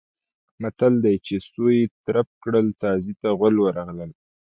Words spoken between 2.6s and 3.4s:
تازي ته